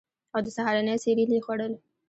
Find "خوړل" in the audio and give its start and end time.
1.45-1.73